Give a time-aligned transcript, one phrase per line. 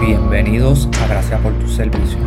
[0.00, 2.18] Bienvenidos a Gracias por tu servicio,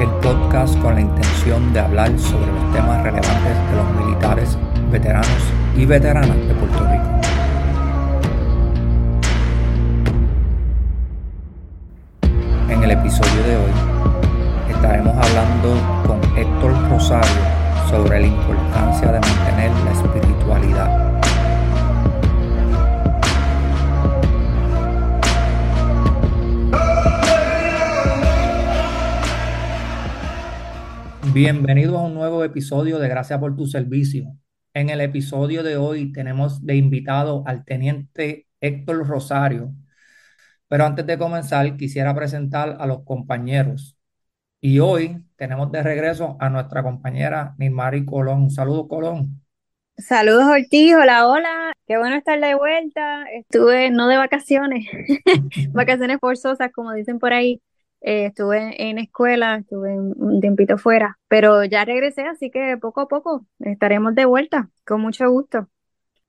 [0.00, 4.58] el podcast con la intención de hablar sobre los temas relevantes de los militares,
[4.90, 5.28] veteranos
[5.76, 6.97] y veteranas de Puerto Rico.
[13.08, 13.70] Episodio de hoy
[14.68, 17.40] estaremos hablando con Héctor Rosario
[17.88, 21.22] sobre la importancia de mantener la espiritualidad.
[31.32, 34.36] Bienvenidos a un nuevo episodio de Gracias por tu servicio.
[34.74, 39.72] En el episodio de hoy tenemos de invitado al teniente Héctor Rosario.
[40.68, 43.96] Pero antes de comenzar, quisiera presentar a los compañeros.
[44.60, 48.42] Y hoy tenemos de regreso a nuestra compañera Nilmari Colón.
[48.44, 49.40] Un saludo, Colón.
[49.98, 53.24] Saludos Ortiz, hola, hola, qué bueno estar de vuelta.
[53.32, 54.86] Estuve no de vacaciones,
[55.72, 57.60] vacaciones forzosas, como dicen por ahí.
[58.00, 63.08] Eh, estuve en escuela, estuve un tiempito fuera, pero ya regresé, así que poco a
[63.08, 65.68] poco estaremos de vuelta, con mucho gusto.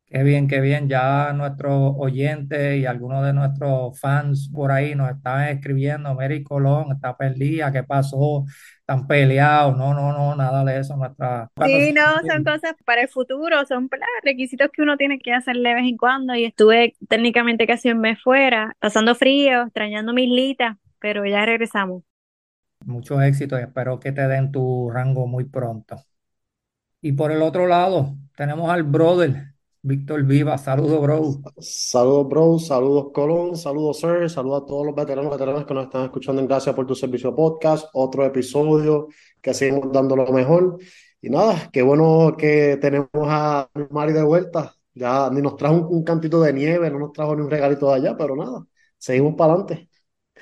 [0.10, 0.90] Qué bien, qué bien.
[0.90, 6.92] Ya nuestros oyentes y algunos de nuestros fans por ahí nos estaban escribiendo, Mary Colón
[6.94, 8.44] está perdida, ¿qué pasó?
[8.80, 9.78] Están peleados.
[9.78, 10.98] No, no, no, nada de eso.
[10.98, 11.52] Nuestra...
[11.64, 13.88] Sí, no, son cosas para el futuro, son
[14.24, 18.00] requisitos que uno tiene que hacer de vez en cuando y estuve técnicamente casi un
[18.00, 22.02] mes fuera, pasando frío, extrañando mis litas, pero ya regresamos.
[22.84, 25.98] Muchos éxitos y espero que te den tu rango muy pronto.
[27.00, 31.42] Y por el otro lado, tenemos al brother Víctor Viva, saludos, bro.
[31.60, 32.60] Saludos, bro.
[32.60, 33.56] Saludos, Colón.
[33.56, 34.30] Saludos, sir.
[34.30, 37.88] Saludos a todos los veteranos veteranas que nos están escuchando Gracias por tu servicio podcast.
[37.94, 39.08] Otro episodio
[39.42, 40.78] que seguimos dando lo mejor.
[41.22, 44.74] Y nada, qué bueno que tenemos a Mari de vuelta.
[44.94, 47.90] Ya ni nos trajo un, un cantito de nieve, no nos trajo ni un regalito
[47.90, 48.66] de allá, pero nada,
[48.98, 49.90] seguimos para adelante.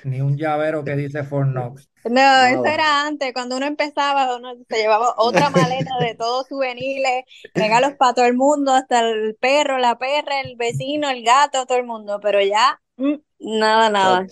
[0.04, 1.87] Ni un llavero que dice Fort Knox.
[2.04, 7.24] No, eso era antes, cuando uno empezaba, uno se llevaba otra maleta de todos souvenirs,
[7.54, 11.78] regalos para todo el mundo, hasta el perro, la perra, el vecino, el gato, todo
[11.78, 13.14] el mundo, pero ya, mm,
[13.58, 14.26] nada, nada.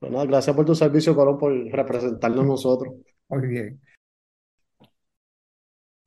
[0.00, 2.94] Bueno, gracias por tu servicio, Colón, por representarnos nosotros.
[3.28, 3.80] Muy bien.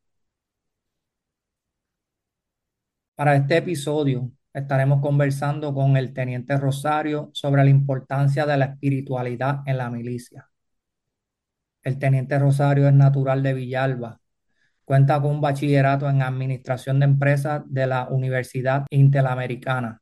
[3.15, 9.61] Para este episodio estaremos conversando con el teniente Rosario sobre la importancia de la espiritualidad
[9.65, 10.49] en la milicia.
[11.83, 14.19] El teniente Rosario es natural de Villalba.
[14.85, 20.01] Cuenta con un bachillerato en Administración de Empresas de la Universidad Interamericana.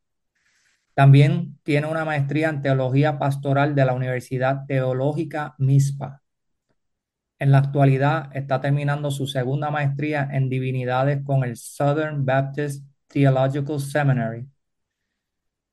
[0.93, 6.21] También tiene una maestría en Teología Pastoral de la Universidad Teológica MISPA.
[7.39, 13.79] En la actualidad está terminando su segunda maestría en Divinidades con el Southern Baptist Theological
[13.79, 14.47] Seminary.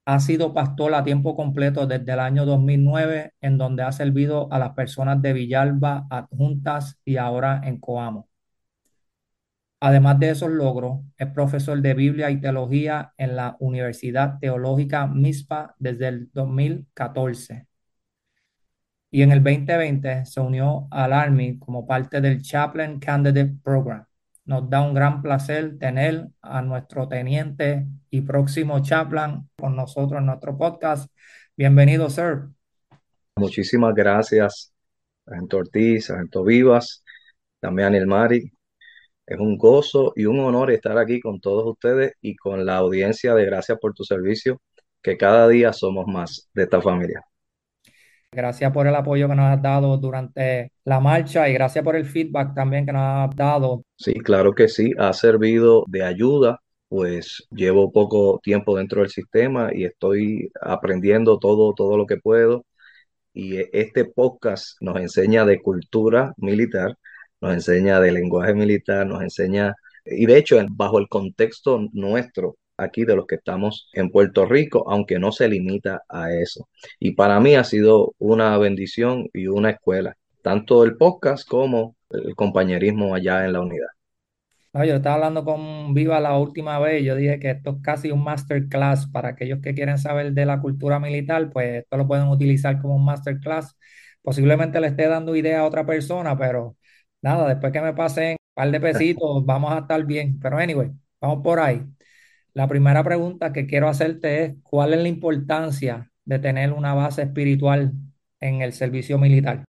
[0.06, 4.58] Ha sido pastor a tiempo completo desde el año 2009, en donde ha servido a
[4.58, 8.29] las personas de Villalba, Adjuntas y ahora en Coamo.
[9.82, 15.74] Además de esos logros, es profesor de Biblia y Teología en la Universidad Teológica MISPA
[15.78, 17.66] desde el 2014.
[19.10, 24.04] Y en el 2020 se unió al Army como parte del Chaplain Candidate Program.
[24.44, 30.26] Nos da un gran placer tener a nuestro teniente y próximo chaplain con nosotros en
[30.26, 31.10] nuestro podcast.
[31.56, 32.50] Bienvenido, sir.
[33.36, 34.74] Muchísimas gracias.
[35.24, 37.02] Sargento Ortiz, Sargento Vivas,
[37.60, 38.52] también El Mari.
[39.30, 43.32] Es un gozo y un honor estar aquí con todos ustedes y con la audiencia
[43.32, 44.60] de Gracias por tu servicio,
[45.00, 47.22] que cada día somos más de esta familia.
[48.32, 52.06] Gracias por el apoyo que nos has dado durante la marcha y gracias por el
[52.06, 53.84] feedback también que nos has dado.
[53.94, 59.70] Sí, claro que sí, ha servido de ayuda, pues llevo poco tiempo dentro del sistema
[59.72, 62.64] y estoy aprendiendo todo, todo lo que puedo.
[63.32, 66.96] Y este podcast nos enseña de cultura militar,
[67.40, 73.04] nos enseña de lenguaje militar, nos enseña, y de hecho, bajo el contexto nuestro, aquí
[73.04, 76.68] de los que estamos en Puerto Rico, aunque no se limita a eso.
[76.98, 82.34] Y para mí ha sido una bendición y una escuela, tanto el podcast como el
[82.34, 83.88] compañerismo allá en la unidad.
[84.72, 88.12] No, yo estaba hablando con Viva la última vez yo dije que esto es casi
[88.12, 92.28] un masterclass para aquellos que quieren saber de la cultura militar, pues esto lo pueden
[92.28, 93.76] utilizar como un masterclass.
[94.22, 96.76] Posiblemente le esté dando idea a otra persona, pero
[97.22, 100.38] nada, después que me pasen un par de pesitos, vamos a estar bien.
[100.40, 100.90] Pero anyway,
[101.20, 101.82] vamos por ahí.
[102.52, 107.22] La primera pregunta que quiero hacerte es, ¿cuál es la importancia de tener una base
[107.22, 107.92] espiritual
[108.40, 109.64] en el servicio militar?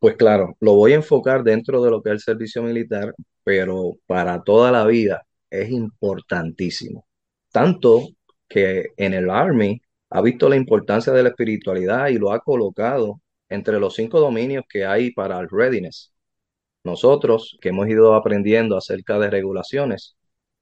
[0.00, 3.14] Pues claro, lo voy a enfocar dentro de lo que es el servicio militar,
[3.44, 7.06] pero para toda la vida es importantísimo.
[7.52, 8.08] Tanto
[8.48, 9.80] que en el Army
[10.10, 14.64] ha visto la importancia de la espiritualidad y lo ha colocado entre los cinco dominios
[14.68, 16.11] que hay para el readiness.
[16.84, 20.16] Nosotros, que hemos ido aprendiendo acerca de regulaciones,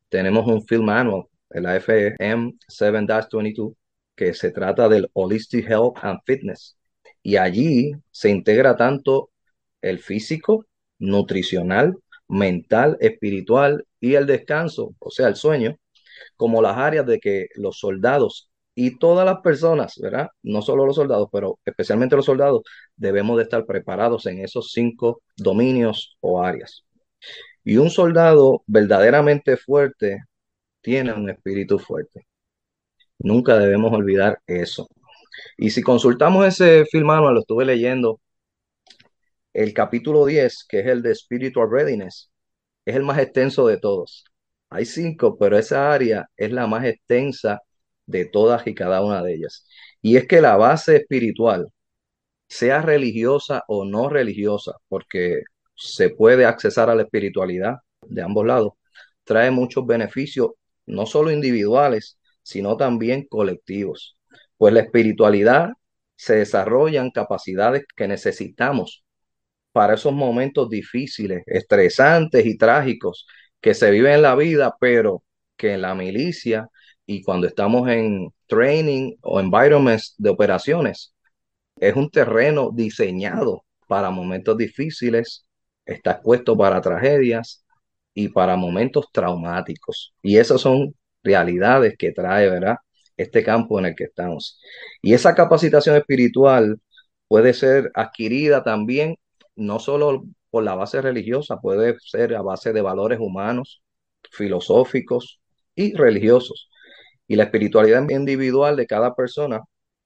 [0.08, 3.74] tenemos un field manual, el AFM 7-22,
[4.14, 6.76] que se trata del Holistic Health and Fitness.
[7.22, 9.30] Y allí se integra tanto
[9.80, 10.66] el físico,
[10.98, 11.96] nutricional,
[12.28, 15.76] mental, espiritual y el descanso, o sea, el sueño,
[16.36, 20.28] como las áreas de que los soldados y todas las personas, ¿verdad?
[20.42, 22.62] No solo los soldados, pero especialmente los soldados,
[22.96, 26.84] debemos de estar preparados en esos cinco dominios o áreas.
[27.64, 30.24] Y un soldado verdaderamente fuerte
[30.80, 32.26] tiene un espíritu fuerte.
[33.18, 34.88] Nunca debemos olvidar eso.
[35.58, 38.20] Y si consultamos ese film lo estuve leyendo,
[39.52, 42.30] el capítulo 10, que es el de Spiritual Readiness,
[42.84, 44.24] es el más extenso de todos.
[44.70, 47.60] Hay cinco, pero esa área es la más extensa
[48.10, 49.66] de todas y cada una de ellas.
[50.02, 51.72] Y es que la base espiritual,
[52.48, 55.42] sea religiosa o no religiosa, porque
[55.76, 57.76] se puede accesar a la espiritualidad
[58.06, 58.72] de ambos lados,
[59.24, 60.50] trae muchos beneficios,
[60.86, 64.18] no solo individuales, sino también colectivos.
[64.56, 65.70] Pues la espiritualidad
[66.16, 69.04] se desarrollan capacidades que necesitamos
[69.72, 73.26] para esos momentos difíciles, estresantes y trágicos
[73.60, 75.22] que se viven en la vida, pero
[75.56, 76.68] que en la milicia
[77.10, 81.12] y cuando estamos en training o environments de operaciones,
[81.76, 85.44] es un terreno diseñado para momentos difíciles,
[85.84, 87.64] está expuesto para tragedias
[88.14, 90.14] y para momentos traumáticos.
[90.22, 92.76] Y esas son realidades que trae, ¿verdad?
[93.16, 94.60] Este campo en el que estamos.
[95.02, 96.80] Y esa capacitación espiritual
[97.26, 99.16] puede ser adquirida también
[99.56, 103.82] no solo por la base religiosa, puede ser a base de valores humanos,
[104.30, 105.40] filosóficos
[105.74, 106.70] y religiosos.
[107.30, 109.60] Y la espiritualidad individual de cada persona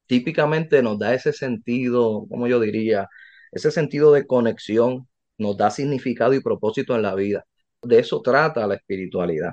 [0.06, 3.08] típicamente nos da ese sentido, como yo diría,
[3.52, 5.08] ese sentido de conexión,
[5.38, 7.46] nos da significado y propósito en la vida.
[7.82, 9.52] De eso trata la espiritualidad.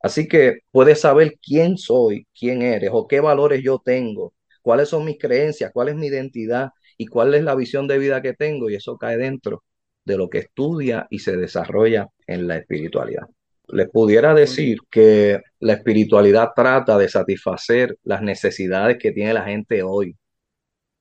[0.00, 5.04] Así que puedes saber quién soy, quién eres o qué valores yo tengo, cuáles son
[5.04, 8.70] mis creencias, cuál es mi identidad y cuál es la visión de vida que tengo
[8.70, 9.64] y eso cae dentro
[10.04, 13.24] de lo que estudia y se desarrolla en la espiritualidad.
[13.68, 19.82] Les pudiera decir que la espiritualidad trata de satisfacer las necesidades que tiene la gente
[19.82, 20.16] hoy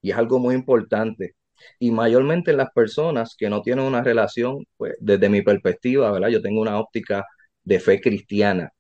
[0.02, 1.36] y es algo muy importante
[1.80, 6.30] y mayormente en las personas que no tienen una relación, pues desde mi perspectiva, ¿verdad?
[6.30, 7.26] Yo tengo una óptica
[7.64, 8.72] de fe cristiana,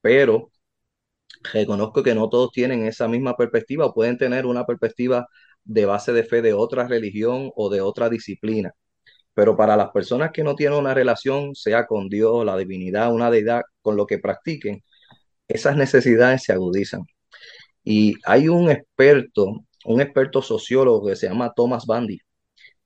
[0.00, 0.50] pero
[1.52, 5.26] reconozco que no todos tienen esa misma perspectiva o pueden tener una perspectiva
[5.64, 8.72] de base de fe de otra religión o de otra disciplina.
[9.36, 13.30] Pero para las personas que no tienen una relación, sea con Dios, la divinidad, una
[13.30, 14.82] deidad, con lo que practiquen,
[15.48, 17.02] esas necesidades se agudizan.
[17.84, 22.18] Y hay un experto, un experto sociólogo que se llama Thomas Bandy,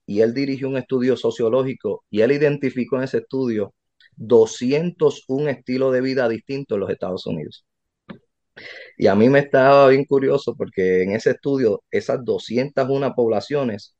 [0.05, 3.73] y él dirigió un estudio sociológico y él identificó en ese estudio
[4.17, 7.65] 201 estilos de vida distintos en los Estados Unidos.
[8.97, 13.95] Y a mí me estaba bien curioso porque en ese estudio, esas 201 poblaciones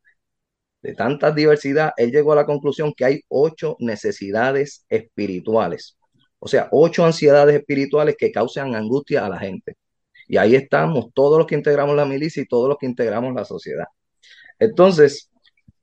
[0.82, 5.98] de tanta diversidad, él llegó a la conclusión que hay ocho necesidades espirituales.
[6.40, 9.76] O sea, ocho ansiedades espirituales que causan angustia a la gente.
[10.28, 13.46] Y ahí estamos todos los que integramos la milicia y todos los que integramos la
[13.46, 13.86] sociedad.
[14.60, 15.30] Entonces,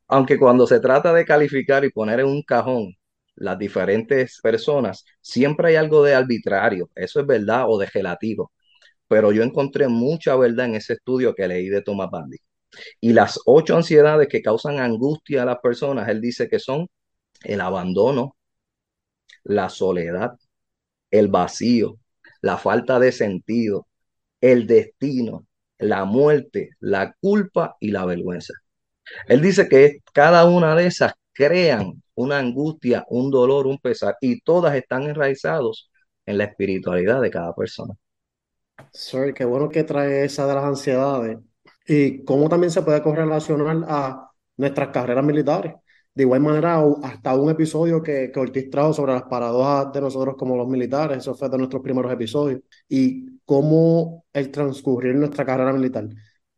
[0.09, 2.95] Aunque cuando se trata de calificar y poner en un cajón
[3.37, 8.53] las diferentes personas, siempre hay algo de arbitrario, eso es verdad o de relativo,
[9.09, 12.39] pero yo encontré mucha verdad en ese estudio que leí de Thomas Bandy.
[13.01, 16.89] Y las ocho ansiedades que causan angustia a las personas, él dice que son
[17.43, 18.37] el abandono,
[19.45, 20.33] la soledad,
[21.11, 21.97] el vacío,
[22.43, 23.87] la falta de sentido,
[24.41, 25.47] el destino,
[25.79, 28.55] la muerte, la culpa y la vergüenza.
[29.27, 34.41] Él dice que cada una de esas crean una angustia, un dolor, un pesar, y
[34.41, 35.91] todas están enraizados
[36.27, 37.95] en la espiritualidad de cada persona.
[38.93, 41.39] Sir, qué bueno que trae esa de las ansiedades
[41.89, 45.75] y cómo también se puede correlacionar a nuestras carreras militares.
[46.15, 50.37] De igual manera, hasta un episodio que, que Ortiz trajo sobre las paradojas de nosotros
[50.37, 55.73] como los militares, eso fue de nuestros primeros episodios, y cómo el transcurrir nuestra carrera
[55.73, 56.09] militar,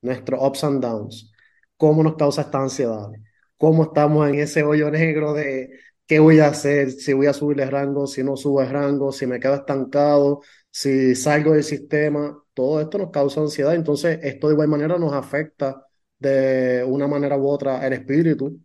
[0.02, 1.32] nuestros ups and downs,
[1.76, 3.08] cómo nos causa esta ansiedad,
[3.56, 5.70] cómo estamos en ese hoyo negro de
[6.06, 9.12] qué voy a hacer, si voy a subir de rango, si no subo de rango,
[9.12, 10.40] si me quedo estancado,
[10.71, 15.12] si salgo del sistema, todo esto nos causa ansiedad, entonces esto de igual manera nos
[15.12, 15.85] afecta
[16.19, 18.61] de una manera u otra el espíritu,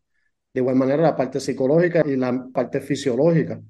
[0.53, 3.61] de igual manera la parte psicológica y la parte fisiológica.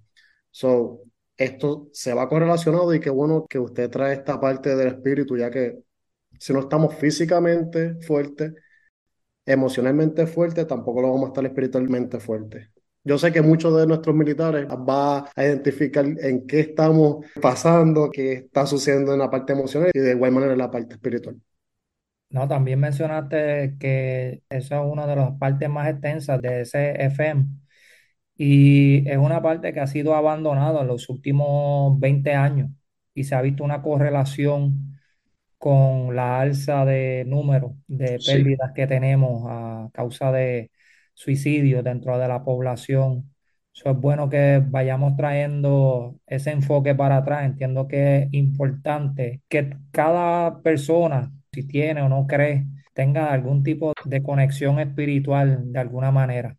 [0.51, 1.01] So,
[1.37, 5.49] esto se va correlacionado y qué bueno que usted trae esta parte del espíritu, ya
[5.51, 5.83] que
[6.39, 8.53] si no estamos físicamente fuertes,
[9.45, 12.69] emocionalmente fuertes, tampoco lo vamos a estar espiritualmente fuertes.
[13.05, 18.33] Yo sé que muchos de nuestros militares van a identificar en qué estamos pasando, qué
[18.33, 21.39] está sucediendo en la parte emocional y de igual manera en la parte espiritual.
[22.29, 27.45] No, también mencionaste que esa es una de las partes más extensas de ese FM
[28.37, 32.71] y es una parte que ha sido abandonada en los últimos 20 años
[33.13, 34.99] y se ha visto una correlación
[35.59, 38.45] con la alza de números de Sí.
[38.45, 40.71] pérdidas que tenemos a causa de
[41.15, 43.33] suicidios dentro de la población.
[43.75, 47.45] Eso es bueno que vayamos trayendo ese enfoque para atrás.
[47.45, 53.93] Entiendo que es importante que cada persona, si tiene o no cree, tenga algún tipo
[54.05, 56.57] de conexión espiritual de alguna manera.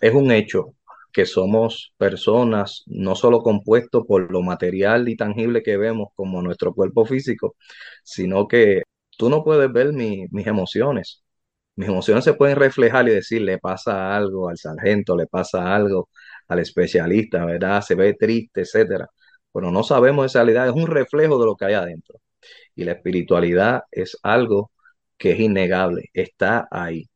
[0.00, 0.74] Es un hecho
[1.12, 6.74] que somos personas no solo compuestos por lo material y tangible que vemos como nuestro
[6.74, 7.56] cuerpo físico,
[8.04, 8.82] sino que
[9.16, 11.22] tú no puedes ver mi- mis emociones.
[11.78, 16.08] Mis emociones se pueden reflejar y decir, le pasa algo al sargento, le pasa algo
[16.48, 17.82] al especialista, ¿verdad?
[17.82, 19.06] Se ve triste, etcétera.
[19.52, 22.18] Pero no sabemos esa realidad, es un reflejo de lo que hay adentro.
[22.74, 24.72] Y la espiritualidad es algo
[25.18, 27.08] que es innegable, está ahí.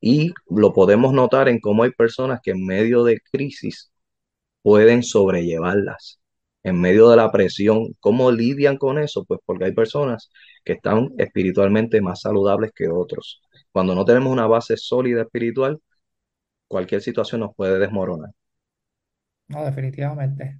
[0.00, 3.92] Y lo podemos notar en cómo hay personas que en medio de crisis
[4.62, 6.20] pueden sobrellevarlas.
[6.62, 9.24] En medio de la presión, ¿cómo lidian con eso?
[9.24, 10.30] Pues porque hay personas
[10.64, 13.40] que están espiritualmente más saludables que otros.
[13.76, 15.78] Cuando no tenemos una base sólida espiritual,
[16.66, 18.30] cualquier situación nos puede desmoronar.
[19.48, 20.58] No, definitivamente.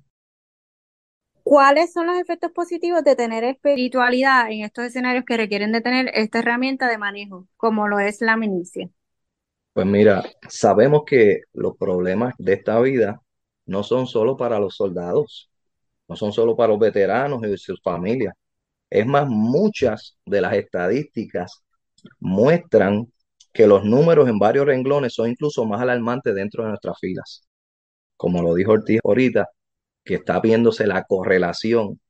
[1.43, 6.11] ¿Cuáles son los efectos positivos de tener espiritualidad en estos escenarios que requieren de tener
[6.13, 8.91] esta herramienta de manejo, como lo es la milicia?
[9.73, 13.23] Pues mira, sabemos que los problemas de esta vida
[13.65, 15.51] no son solo para los soldados,
[16.07, 18.35] no son solo para los veteranos y sus familias.
[18.91, 21.65] Es más, muchas de las estadísticas
[22.21, 23.07] muestran
[23.53, 27.47] que los números en varios renglones son incluso más alarmantes dentro de nuestras filas.
[28.17, 29.49] Como lo dijo Ortiz ahorita,
[30.05, 32.01] que está viéndose la correlación.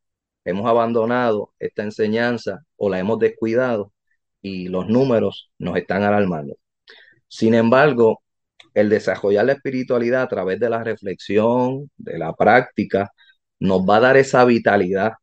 [0.45, 3.93] Hemos abandonado esta enseñanza o la hemos descuidado
[4.43, 6.57] y los números nos están alarmando.
[7.29, 8.23] Sin embargo,
[8.75, 13.11] el desarrollar la espiritualidad a través de la reflexión, de la práctica,
[13.61, 15.15] nos va a dar esa vitalidad,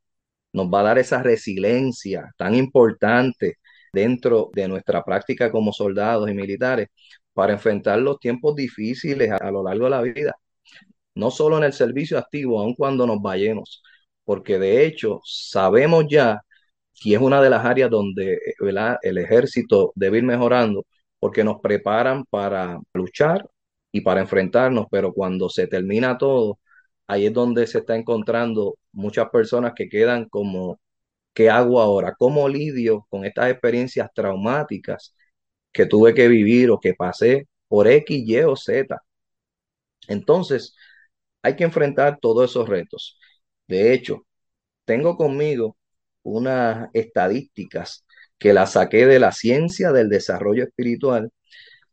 [0.54, 3.58] nos va a dar esa resiliencia tan importante
[3.94, 6.90] dentro de nuestra práctica como soldados y militares
[7.34, 10.36] para enfrentar los tiempos difíciles a, lo largo de la vida,
[11.16, 13.84] no solo en el servicio activo, aun cuando nos vayamos,
[14.26, 16.42] porque de hecho sabemos ya
[17.04, 18.40] y es una de las áreas donde
[19.02, 20.86] el ejército debe ir mejorando
[21.20, 23.48] porque nos preparan para luchar
[23.92, 26.60] y para enfrentarnos, pero cuando se termina todo,
[27.08, 30.80] ahí es donde se está encontrando muchas personas que quedan como,
[31.34, 32.16] ¿qué hago ahora?
[32.18, 35.16] ¿Cómo lidio con estas experiencias traumáticas
[35.72, 38.98] que tuve que vivir o que pasé por X, Y o Z?
[40.08, 40.76] Entonces,
[41.42, 43.20] hay que enfrentar todos esos retos.
[43.68, 44.26] De hecho,
[44.86, 45.78] tengo conmigo
[46.24, 48.06] unas estadísticas
[48.38, 51.32] que las saqué de la ciencia del desarrollo espiritual,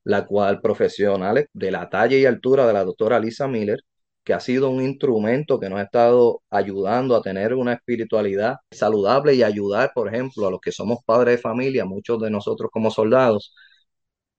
[0.05, 3.81] la cual profesionales de la talla y altura de la doctora Lisa Miller,
[4.25, 9.35] que ha sido un instrumento que nos ha estado ayudando a tener una espiritualidad saludable
[9.35, 12.91] y ayudar, por ejemplo, a los que somos padres de familia, muchos de nosotros como
[12.91, 13.55] soldados,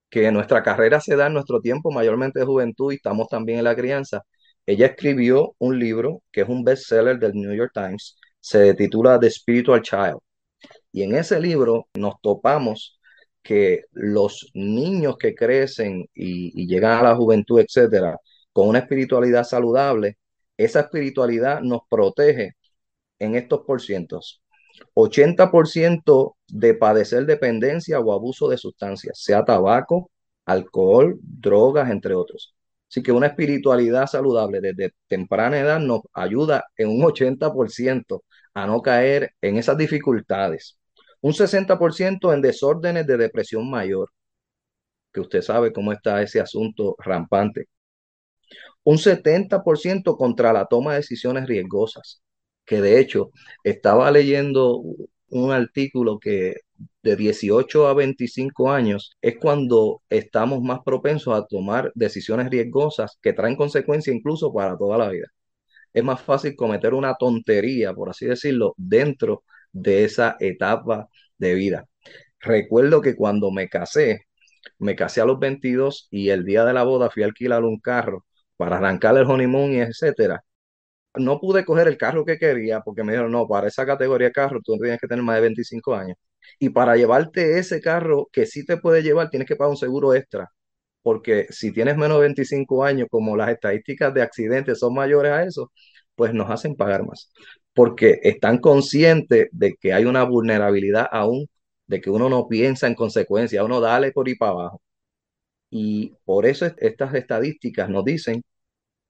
[0.09, 3.63] que nuestra carrera se da en nuestro tiempo, mayormente de juventud, y estamos también en
[3.65, 4.23] la crianza.
[4.65, 9.29] Ella escribió un libro que es un bestseller del New York Times, se titula The
[9.31, 10.17] Spiritual Child.
[10.91, 12.99] Y en ese libro nos topamos
[13.43, 18.17] que los niños que crecen y, y llegan a la juventud, etcétera,
[18.53, 20.17] con una espiritualidad saludable,
[20.57, 22.55] esa espiritualidad nos protege
[23.19, 24.41] en estos porcientos.
[24.93, 30.11] 80% de padecer dependencia o abuso de sustancias, sea tabaco,
[30.45, 32.55] alcohol, drogas, entre otros.
[32.89, 38.81] Así que una espiritualidad saludable desde temprana edad nos ayuda en un 80% a no
[38.81, 40.77] caer en esas dificultades.
[41.21, 44.09] Un 60% en desórdenes de depresión mayor,
[45.13, 47.67] que usted sabe cómo está ese asunto rampante.
[48.83, 52.21] Un 70% contra la toma de decisiones riesgosas,
[52.65, 53.31] que de hecho
[53.63, 54.81] estaba leyendo
[55.29, 56.55] un artículo que
[57.03, 63.33] de 18 a 25 años es cuando estamos más propensos a tomar decisiones riesgosas que
[63.33, 65.27] traen consecuencias incluso para toda la vida.
[65.93, 71.07] Es más fácil cometer una tontería, por así decirlo, dentro de esa etapa
[71.37, 71.85] de vida.
[72.39, 74.27] Recuerdo que cuando me casé,
[74.79, 77.79] me casé a los 22 y el día de la boda fui a alquilar un
[77.79, 78.25] carro
[78.61, 80.43] para arrancar el honeymoon y etcétera.
[81.15, 84.33] No pude coger el carro que quería porque me dijeron, no, para esa categoría de
[84.33, 86.17] carro tú tienes que tener más de 25 años.
[86.59, 90.13] Y para llevarte ese carro que sí te puede llevar, tienes que pagar un seguro
[90.13, 90.49] extra.
[91.03, 95.43] Porque si tienes menos de 25 años, como las estadísticas de accidentes son mayores a
[95.43, 95.71] eso,
[96.15, 97.31] pues nos hacen pagar más.
[97.73, 101.47] Porque están conscientes de que hay una vulnerabilidad aún,
[101.87, 104.81] de que uno no piensa en consecuencias, uno dale por ahí para abajo.
[105.69, 108.43] Y por eso estas estadísticas nos dicen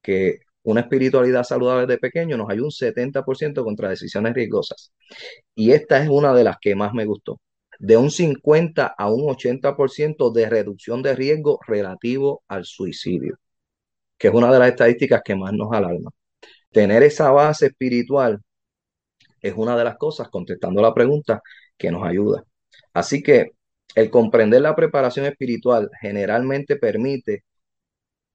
[0.01, 4.93] que una espiritualidad saludable de pequeño nos ayuda un 70% contra decisiones riesgosas.
[5.55, 7.39] Y esta es una de las que más me gustó.
[7.79, 13.37] De un 50 a un 80% de reducción de riesgo relativo al suicidio,
[14.17, 16.11] que es una de las estadísticas que más nos alarma.
[16.71, 18.39] Tener esa base espiritual
[19.41, 21.41] es una de las cosas, contestando la pregunta,
[21.77, 22.43] que nos ayuda.
[22.93, 23.51] Así que
[23.95, 27.43] el comprender la preparación espiritual generalmente permite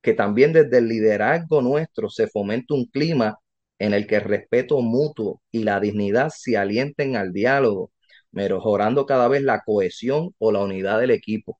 [0.07, 3.40] que también desde el liderazgo nuestro se fomente un clima
[3.77, 7.90] en el que el respeto mutuo y la dignidad se alienten al diálogo,
[8.31, 11.59] mejorando cada vez la cohesión o la unidad del equipo,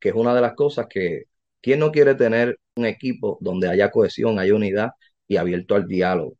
[0.00, 1.26] que es una de las cosas que,
[1.62, 4.90] ¿quién no quiere tener un equipo donde haya cohesión, haya unidad
[5.28, 6.36] y abierto al diálogo,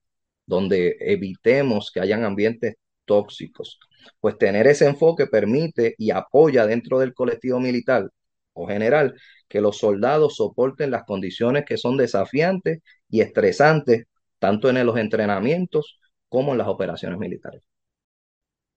[0.47, 3.79] donde evitemos que hayan ambientes tóxicos?
[4.19, 8.11] Pues tener ese enfoque permite y apoya dentro del colectivo militar
[8.55, 9.15] o general
[9.49, 14.07] que los soldados soporten las condiciones que son desafiantes y estresantes,
[14.39, 17.63] tanto en los entrenamientos como en las operaciones militares.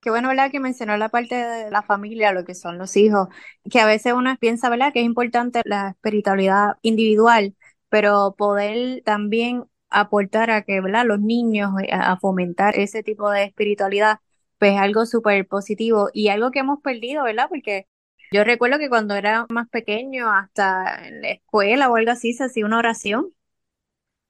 [0.00, 0.50] Qué bueno, ¿verdad?
[0.52, 3.28] Que mencionó la parte de la familia, lo que son los hijos,
[3.70, 4.92] que a veces uno piensa, ¿verdad?
[4.92, 7.56] Que es importante la espiritualidad individual,
[7.88, 11.04] pero poder también aportar a que, ¿verdad?
[11.04, 14.20] Los niños, eh, a fomentar ese tipo de espiritualidad,
[14.58, 17.46] pues es algo súper positivo y algo que hemos perdido, ¿verdad?
[17.48, 17.86] Porque
[18.32, 22.44] yo recuerdo que cuando era más pequeño, hasta en la escuela o algo así, se
[22.44, 23.32] hacía una oración.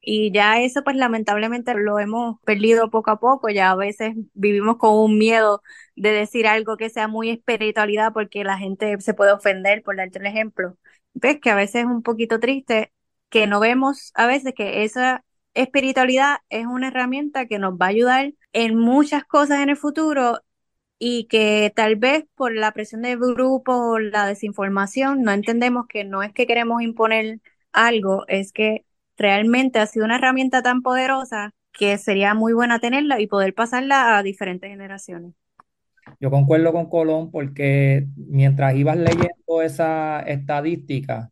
[0.00, 3.48] Y ya eso, pues lamentablemente lo hemos perdido poco a poco.
[3.50, 5.62] Ya a veces vivimos con un miedo
[5.96, 10.18] de decir algo que sea muy espiritualidad porque la gente se puede ofender, por darte
[10.18, 10.78] un ejemplo.
[11.14, 12.92] Ves que a veces es un poquito triste
[13.28, 17.88] que no vemos a veces que esa espiritualidad es una herramienta que nos va a
[17.90, 20.40] ayudar en muchas cosas en el futuro
[20.98, 26.04] y que tal vez por la presión del grupo o la desinformación no entendemos que
[26.04, 27.40] no es que queremos imponer
[27.72, 28.84] algo, es que
[29.16, 34.18] realmente ha sido una herramienta tan poderosa que sería muy buena tenerla y poder pasarla
[34.18, 35.34] a diferentes generaciones.
[36.20, 41.30] Yo concuerdo con Colón porque mientras ibas leyendo esa estadística,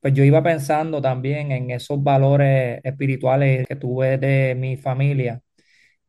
[0.00, 5.42] pues yo iba pensando también en esos valores espirituales que tuve de mi familia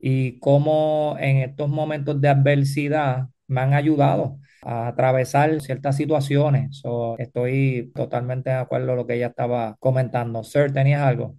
[0.02, 6.82] y cómo en estos momentos de adversidad me han ayudado a atravesar ciertas situaciones.
[7.18, 10.44] estoy totalmente de acuerdo con lo que ella estaba comentando.
[10.44, 11.36] Sir, ¿tenías algo?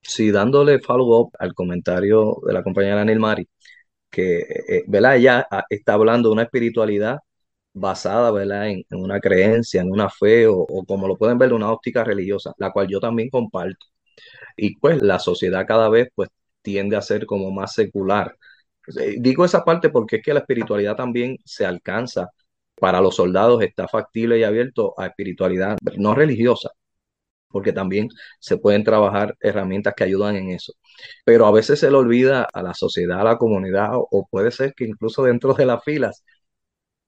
[0.00, 3.48] Sí, dándole follow-up al comentario de la compañera Mari,
[4.10, 5.16] que eh, ¿verdad?
[5.16, 7.18] ella ah, está hablando de una espiritualidad
[7.74, 8.68] basada ¿verdad?
[8.70, 12.04] En, en una creencia, en una fe o, o, como lo pueden ver, una óptica
[12.04, 13.86] religiosa, la cual yo también comparto.
[14.56, 16.28] Y pues la sociedad cada vez pues
[16.62, 18.36] tiende a ser como más secular.
[18.98, 22.28] Eh, digo esa parte porque es que la espiritualidad también se alcanza
[22.80, 26.70] para los soldados, está factible y abierto a espiritualidad no religiosa,
[27.48, 28.08] porque también
[28.40, 30.74] se pueden trabajar herramientas que ayudan en eso.
[31.24, 34.74] Pero a veces se le olvida a la sociedad, a la comunidad, o puede ser
[34.74, 36.24] que incluso dentro de las filas,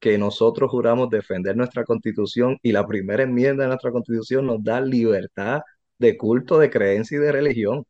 [0.01, 4.81] que nosotros juramos defender nuestra constitución y la primera enmienda de nuestra constitución nos da
[4.81, 5.63] libertad
[5.99, 7.87] de culto, de creencia y de religión.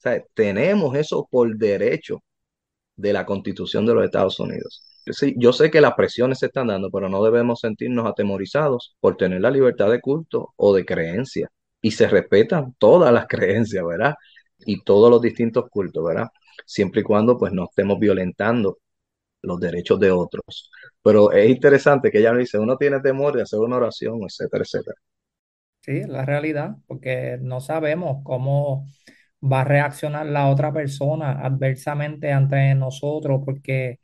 [0.00, 2.22] Sea, tenemos eso por derecho
[2.96, 4.84] de la constitución de los Estados Unidos.
[5.06, 9.16] Sí, yo sé que las presiones se están dando, pero no debemos sentirnos atemorizados por
[9.16, 11.50] tener la libertad de culto o de creencia.
[11.82, 14.14] Y se respetan todas las creencias, ¿verdad?
[14.60, 16.28] Y todos los distintos cultos, ¿verdad?
[16.66, 18.78] Siempre y cuando pues no estemos violentando
[19.42, 20.70] los derechos de otros.
[21.02, 24.64] Pero es interesante que ella me dice, uno tiene temor de hacer una oración, etcétera,
[24.64, 24.96] etcétera.
[25.80, 28.86] Sí, la realidad, porque no sabemos cómo
[29.42, 34.00] va a reaccionar la otra persona adversamente ante nosotros, porque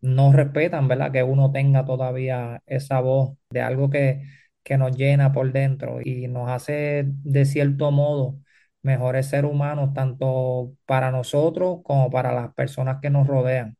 [0.00, 1.12] no respetan, ¿verdad?
[1.12, 4.22] Que uno tenga todavía esa voz de algo que,
[4.62, 8.40] que nos llena por dentro y nos hace de cierto modo
[8.82, 13.76] mejores seres humanos, tanto para nosotros como para las personas que nos rodean.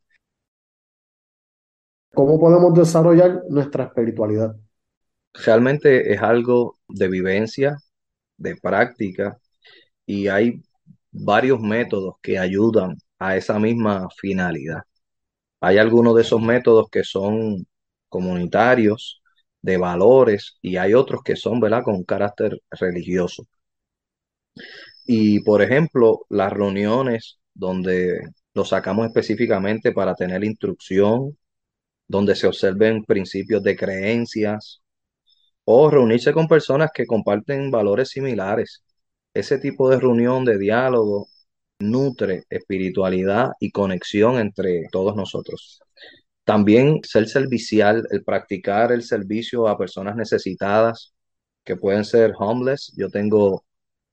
[2.13, 4.57] ¿Cómo podemos desarrollar nuestra espiritualidad?
[5.33, 7.77] Realmente es algo de vivencia,
[8.37, 9.39] de práctica,
[10.07, 10.63] y hay
[11.12, 14.83] varios métodos que ayudan a esa misma finalidad.
[15.61, 17.66] Hay algunos de esos métodos que son
[18.09, 19.23] comunitarios,
[19.62, 23.46] de valores, y hay otros que son, ¿verdad?, con carácter religioso.
[25.07, 28.20] Y, por ejemplo, las reuniones donde
[28.55, 31.37] lo sacamos específicamente para tener instrucción,
[32.09, 34.83] donde se observen principios de creencias,
[35.64, 38.83] o reunirse con personas que comparten valores similares.
[39.35, 41.29] Ese tipo de reunión, de diálogo,
[41.81, 45.81] nutre espiritualidad y conexión entre todos nosotros.
[46.45, 51.14] También ser servicial, el practicar el servicio a personas necesitadas,
[51.64, 52.93] que pueden ser homeless.
[52.97, 53.64] Yo tengo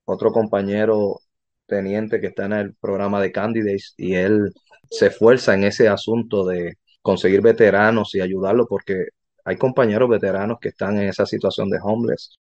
[0.05, 1.19] otro compañero
[1.67, 4.53] teniente que está en el programa de Candidates y él
[4.89, 9.07] se esfuerza en ese asunto de conseguir veteranos y ayudarlo porque
[9.45, 12.37] hay compañeros veteranos que están en esa situación de homeless.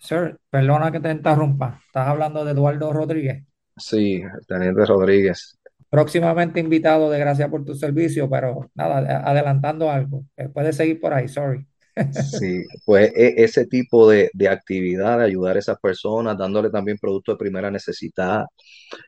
[0.00, 1.80] Sir, perdona que te interrumpa.
[1.86, 3.44] ¿Estás hablando de Eduardo Rodríguez?
[3.76, 5.58] Sí, Teniente Rodríguez.
[5.88, 10.24] Próximamente invitado de gracias por tu servicio, pero nada, adelantando algo.
[10.36, 11.66] Eh, puedes seguir por ahí, sorry.
[12.08, 16.98] Sí, pues e, ese tipo de, de actividad, de ayudar a esas personas, dándole también
[16.98, 18.44] productos de primera necesidad.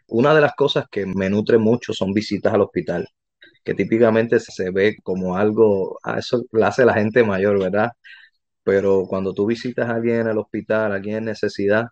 [0.08, 3.08] Una de las cosas que me nutre mucho son visitas al hospital,
[3.64, 7.90] que típicamente se ve como algo, ah, eso lo hace la gente mayor, ¿verdad?
[8.64, 11.86] Pero cuando tú visitas a alguien en el hospital, a alguien en necesidad,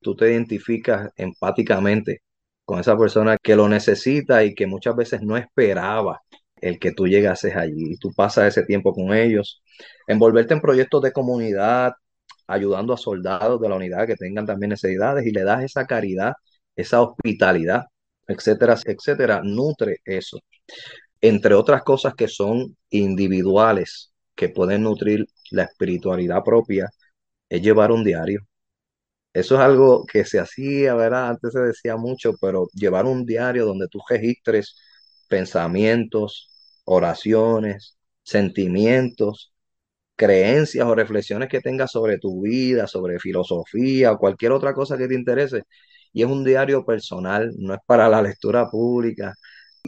[0.00, 2.22] tú te identificas empáticamente
[2.64, 6.20] con esa persona que lo necesita y que muchas veces no esperaba
[6.56, 7.92] el que tú llegases allí.
[7.92, 9.62] Y tú pasas ese tiempo con ellos,
[10.06, 11.92] envolverte en proyectos de comunidad,
[12.46, 16.34] ayudando a soldados de la unidad que tengan también necesidades y le das esa caridad,
[16.76, 17.84] esa hospitalidad,
[18.26, 20.38] etcétera, etcétera, nutre eso.
[21.20, 26.90] Entre otras cosas que son individuales, que pueden nutrir la espiritualidad propia,
[27.48, 28.42] es llevar un diario.
[29.32, 31.28] Eso es algo que se hacía, ¿verdad?
[31.30, 34.76] Antes se decía mucho, pero llevar un diario donde tú registres
[35.28, 36.50] pensamientos,
[36.84, 39.52] oraciones, sentimientos,
[40.16, 45.08] creencias o reflexiones que tengas sobre tu vida, sobre filosofía o cualquier otra cosa que
[45.08, 45.64] te interese.
[46.12, 49.34] Y es un diario personal, no es para la lectura pública.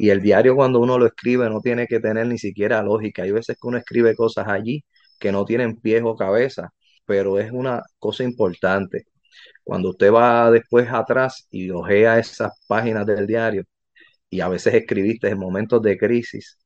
[0.01, 3.23] Y el diario cuando uno lo escribe no tiene que tener ni siquiera lógica.
[3.23, 4.85] Hay veces que uno escribe cosas allí
[5.19, 6.73] que no tienen pies o cabeza,
[7.05, 9.07] pero es una cosa importante.
[9.65, 13.65] Cuando usted va después atrás y ojea esas páginas del diario
[14.31, 16.59] y a veces escribiste en momentos de crisis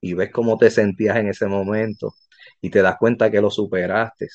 [0.00, 2.14] y ves cómo te sentías en ese momento
[2.60, 4.28] y te das cuenta que lo superaste.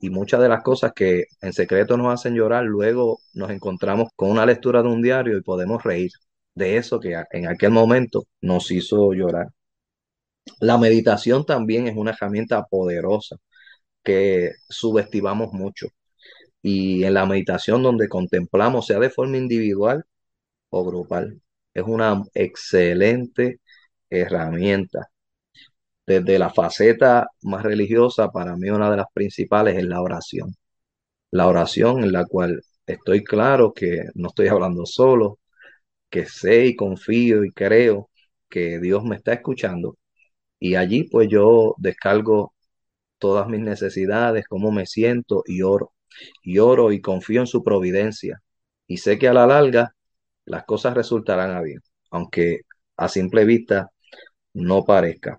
[0.00, 4.30] Y muchas de las cosas que en secreto nos hacen llorar, luego nos encontramos con
[4.30, 6.10] una lectura de un diario y podemos reír
[6.54, 9.48] de eso que en aquel momento nos hizo llorar.
[10.60, 13.36] La meditación también es una herramienta poderosa
[14.02, 15.88] que subestimamos mucho.
[16.62, 20.04] Y en la meditación donde contemplamos, sea de forma individual
[20.70, 21.42] o grupal,
[21.74, 23.60] es una excelente
[24.10, 25.10] herramienta.
[26.06, 30.54] Desde la faceta más religiosa, para mí una de las principales es la oración.
[31.30, 35.38] La oración en la cual estoy claro que no estoy hablando solo,
[36.10, 38.10] que sé y confío y creo
[38.48, 39.98] que Dios me está escuchando.
[40.60, 42.54] Y allí pues yo descargo
[43.18, 45.92] todas mis necesidades, cómo me siento y oro.
[46.42, 48.42] Y oro y confío en su providencia.
[48.86, 49.94] Y sé que a la larga
[50.46, 52.62] las cosas resultarán a bien, aunque
[52.96, 53.90] a simple vista
[54.54, 55.38] no parezca.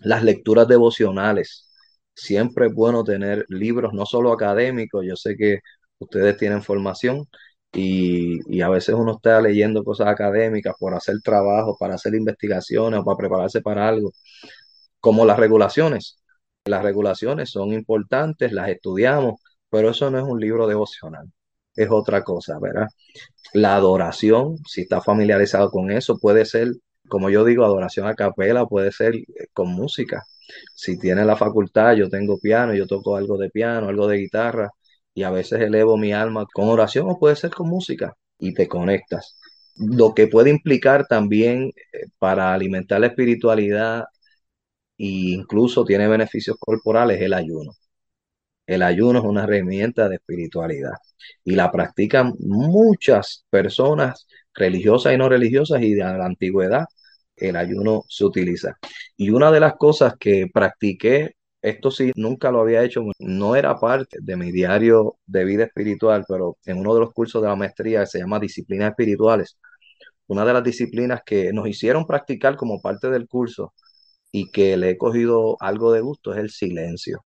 [0.00, 1.70] Las lecturas devocionales.
[2.14, 5.60] Siempre es bueno tener libros, no solo académicos, yo sé que
[5.98, 7.26] ustedes tienen formación
[7.72, 13.00] y, y a veces uno está leyendo cosas académicas por hacer trabajo, para hacer investigaciones
[13.00, 14.12] o para prepararse para algo.
[15.00, 16.18] como las regulaciones.
[16.64, 21.26] Las regulaciones son importantes, las estudiamos, pero eso no es un libro devocional,
[21.76, 22.88] es otra cosa, ¿verdad?
[23.54, 26.68] La adoración, si está familiarizado con eso, puede ser,
[27.08, 30.24] como yo digo, adoración a capela, puede ser eh, con música.
[30.74, 34.70] Si tiene la facultad, yo tengo piano, yo toco algo de piano, algo de guitarra,
[35.16, 38.68] y a veces elevo mi alma con oración o puede ser con música y te
[38.68, 39.38] conectas.
[39.76, 44.04] Lo que puede implicar también eh, para alimentar la espiritualidad
[44.98, 47.72] e incluso tiene beneficios corporales el ayuno.
[48.66, 50.94] El ayuno es una herramienta de espiritualidad
[51.44, 56.86] y la practican muchas personas religiosas y no religiosas y de la antigüedad
[57.36, 58.76] el ayuno se utiliza.
[59.16, 61.35] Y una de las cosas que practiqué,
[61.66, 66.24] esto sí, nunca lo había hecho, no era parte de mi diario de vida espiritual,
[66.28, 69.58] pero en uno de los cursos de la maestría que se llama Disciplinas Espirituales,
[70.28, 73.74] una de las disciplinas que nos hicieron practicar como parte del curso
[74.32, 77.24] y que le he cogido algo de gusto es el silencio.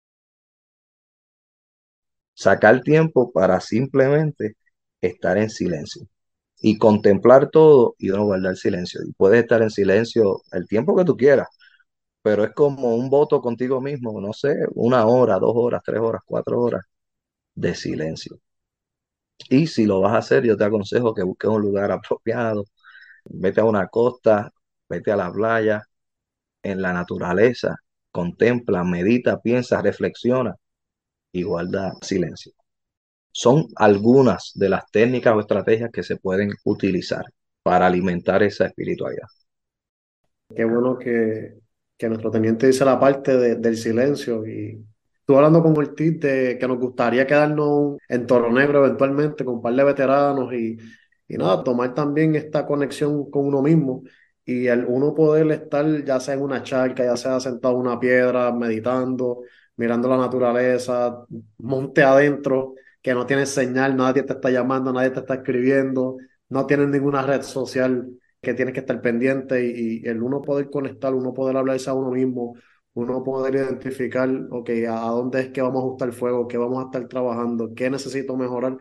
[2.34, 4.56] Sacar tiempo para simplemente
[5.02, 6.08] estar en silencio
[6.62, 9.02] y contemplar todo y uno guardar silencio.
[9.08, 11.48] Y puedes estar en silencio el tiempo que tú quieras,
[12.26, 16.24] pero es como un voto contigo mismo, no sé, una hora, dos horas, tres horas,
[16.26, 16.84] cuatro horas
[17.56, 18.40] de silencio.
[19.50, 22.66] Y si lo vas a hacer, yo te aconsejo que busques un lugar apropiado,
[23.26, 24.52] vete a una costa,
[24.90, 25.84] vete a la playa,
[26.64, 27.76] en la naturaleza,
[28.12, 30.56] contempla, medita, piensa, reflexiona
[31.32, 32.54] y guarda silencio.
[33.32, 37.26] Son algunas de las técnicas o estrategias que se pueden utilizar
[37.64, 39.28] para alimentar esa espiritualidad.
[40.56, 41.65] Qué bueno que,
[41.98, 44.84] que nuestro teniente dice la parte de- del silencio y
[45.20, 49.62] estuve hablando con Ortiz de que nos gustaría quedarnos en Toro Negro eventualmente con un
[49.62, 50.78] par de veteranos y,
[51.28, 54.04] y nada, tomar también esta conexión con uno mismo
[54.46, 58.00] y el uno poder estar ya sea en una charca, ya sea sentado en una
[58.00, 59.42] piedra, meditando,
[59.78, 61.26] mirando la naturaleza,
[61.58, 66.18] monte adentro, que no tienes señal, nadie te está llamando, nadie te está escribiendo,
[66.50, 68.08] no tienes ninguna red social
[68.46, 72.12] que tienes que estar pendiente y, el uno poder conectar, uno poder hablarse a uno
[72.12, 72.56] mismo,
[72.94, 76.58] uno poder identificar, ok, a, a dónde es que vamos a ajustar el fuego, qué
[76.58, 78.78] vamos a estar trabajando, qué necesito mejorar.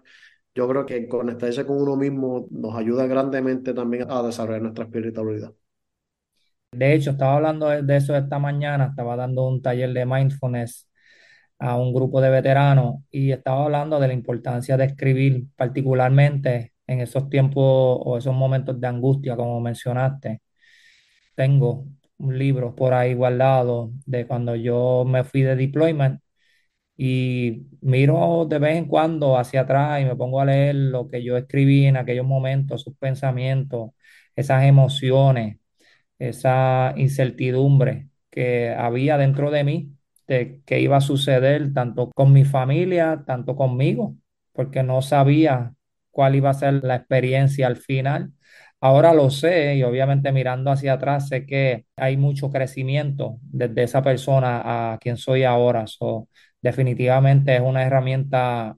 [0.54, 5.52] Yo creo que conectarse con uno mismo nos ayuda grandemente también a desarrollar nuestra espiritualidad.
[6.72, 10.88] De hecho, estaba hablando de eso esta mañana, estaba dando un taller de mindfulness
[11.58, 17.00] a un grupo de veteranos y estaba hablando de la importancia de escribir, particularmente en
[17.00, 17.64] esos tiempos
[18.04, 20.42] o esos momentos de angustia, como mencionaste.
[21.34, 21.86] Tengo
[22.18, 26.20] un libro por ahí guardado de cuando yo me fui de deployment
[26.96, 31.22] y miro de vez en cuando hacia atrás y me pongo a leer lo que
[31.24, 33.90] yo escribí en aquellos momentos, sus pensamientos,
[34.36, 35.58] esas emociones,
[36.18, 42.44] esa incertidumbre que había dentro de mí de qué iba a suceder tanto con mi
[42.44, 44.16] familia, tanto conmigo,
[44.52, 45.74] porque no sabía
[46.14, 48.32] cuál iba a ser la experiencia al final.
[48.80, 54.02] Ahora lo sé y obviamente mirando hacia atrás sé que hay mucho crecimiento desde esa
[54.02, 55.86] persona a quien soy ahora.
[55.86, 56.28] So,
[56.62, 58.76] definitivamente es una herramienta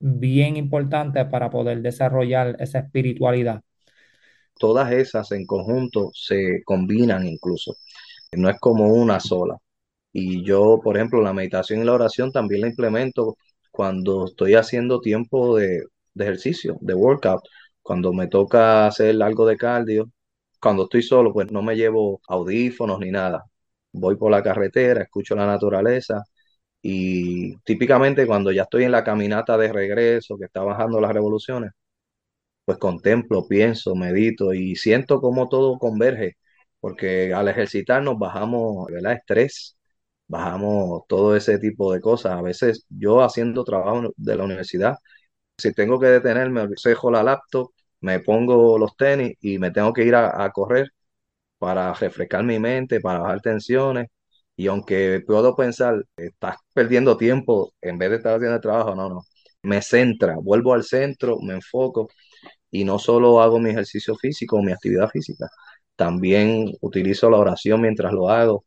[0.00, 3.62] bien importante para poder desarrollar esa espiritualidad.
[4.58, 7.76] Todas esas en conjunto se combinan incluso.
[8.32, 9.58] No es como una sola.
[10.12, 13.36] Y yo, por ejemplo, la meditación y la oración también la implemento
[13.70, 17.42] cuando estoy haciendo tiempo de, de ejercicio, de workout,
[17.82, 20.10] cuando me toca hacer algo de cardio,
[20.60, 23.44] cuando estoy solo, pues no me llevo audífonos ni nada.
[23.92, 26.22] Voy por la carretera, escucho la naturaleza
[26.82, 31.72] y típicamente cuando ya estoy en la caminata de regreso, que está bajando las revoluciones,
[32.64, 36.36] pues contemplo, pienso, medito y siento cómo todo converge,
[36.80, 38.88] porque al ejercitarnos bajamos.
[38.90, 39.76] Estrés
[40.28, 42.32] bajamos todo ese tipo de cosas.
[42.32, 44.96] A veces yo haciendo trabajo de la universidad,
[45.62, 47.70] si tengo que detenerme, cejo la laptop,
[48.00, 50.90] me pongo los tenis y me tengo que ir a, correr
[51.58, 54.08] para refrescar mi mente, para bajar tensiones.
[54.56, 59.22] Y aunque puedo pensar, estás perdiendo tiempo en vez de estar haciendo trabajo, no, no.
[59.62, 62.08] Me centra, vuelvo al centro, me enfoco
[62.70, 65.48] y no solo hago mi ejercicio físico, mi actividad física,
[65.96, 68.64] también utilizo la oración mientras lo hago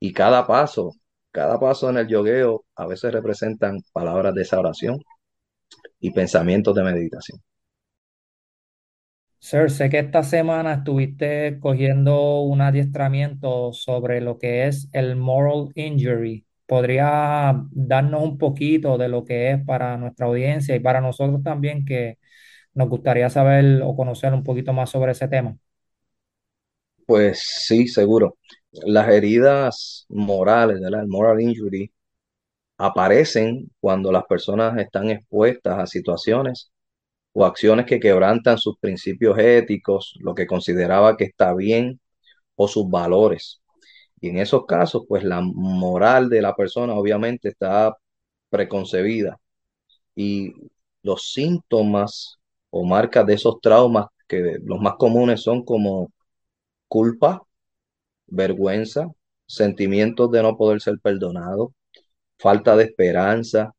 [0.00, 0.92] y cada paso,
[1.32, 4.98] cada paso en el yogueo a veces representan palabras de esa oración
[6.00, 7.40] y pensamientos de meditación.
[9.38, 15.70] Sir, sé que esta semana estuviste cogiendo un adiestramiento sobre lo que es el moral
[15.76, 16.44] injury.
[16.66, 21.84] ¿Podría darnos un poquito de lo que es para nuestra audiencia y para nosotros también
[21.84, 22.18] que
[22.74, 25.56] nos gustaría saber o conocer un poquito más sobre ese tema?
[27.06, 28.36] Pues sí, seguro.
[28.72, 31.02] Las heridas morales, ¿verdad?
[31.02, 31.92] El moral injury
[32.78, 36.70] aparecen cuando las personas están expuestas a situaciones
[37.32, 42.00] o acciones que quebrantan sus principios éticos, lo que consideraba que está bien
[42.56, 43.62] o sus valores.
[44.20, 47.96] Y en esos casos, pues la moral de la persona obviamente está
[48.50, 49.38] preconcebida
[50.14, 50.52] y
[51.02, 52.38] los síntomas
[52.70, 56.10] o marcas de esos traumas, que los más comunes son como
[56.88, 57.42] culpa,
[58.26, 59.08] vergüenza,
[59.46, 61.72] sentimientos de no poder ser perdonado,
[62.38, 63.72] falta de esperanza,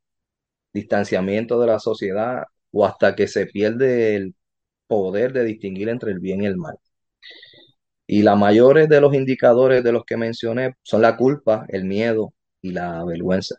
[0.73, 4.35] distanciamiento de la sociedad o hasta que se pierde el
[4.87, 6.75] poder de distinguir entre el bien y el mal.
[8.05, 12.33] Y la mayores de los indicadores de los que mencioné son la culpa, el miedo
[12.61, 13.55] y la vergüenza.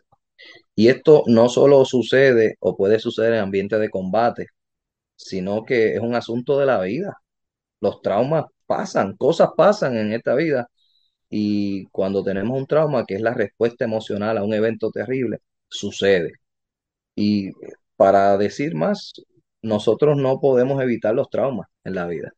[0.75, 4.47] Y esto no solo sucede o puede suceder en ambientes de combate,
[5.15, 7.17] sino que es un asunto de la vida.
[7.81, 10.69] Los traumas pasan, cosas pasan en esta vida
[11.29, 15.39] y cuando tenemos un trauma, que es la respuesta emocional a un evento terrible,
[15.69, 16.33] sucede.
[17.15, 17.51] Y
[17.97, 19.13] para decir más,
[19.61, 22.33] nosotros no podemos evitar los traumas en la vida,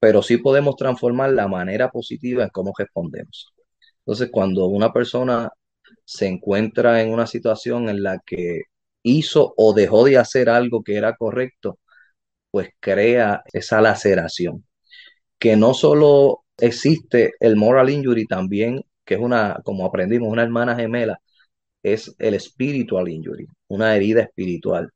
[0.00, 3.52] pero sí podemos transformar la manera positiva en cómo respondemos.
[4.00, 5.50] Entonces, cuando una persona
[6.04, 8.62] se encuentra en una situación en la que
[9.02, 11.78] hizo o dejó de hacer algo que era correcto,
[12.50, 14.66] pues crea esa laceración,
[15.38, 20.76] que no solo existe el moral injury también, que es una, como aprendimos, una hermana
[20.76, 21.20] gemela,
[21.82, 24.90] es el spiritual injury, una herida espiritual.